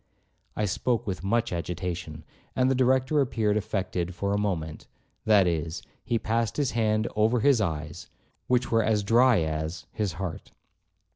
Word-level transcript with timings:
I 0.55 0.65
spoke 0.65 1.05
with 1.05 1.23
much 1.23 1.53
agitation, 1.53 2.23
and 2.55 2.71
the 2.71 2.73
Director 2.73 3.21
appeared 3.21 3.55
affected 3.55 4.15
for 4.15 4.33
a 4.33 4.37
moment; 4.39 4.87
that 5.25 5.45
is, 5.45 5.83
he 6.03 6.17
passed 6.17 6.57
his 6.57 6.71
hand 6.71 7.07
over 7.15 7.41
his 7.41 7.61
eyes, 7.61 8.09
which 8.47 8.71
were 8.71 8.81
as 8.81 9.03
dry 9.03 9.41
as—his 9.43 10.13
heart. 10.13 10.53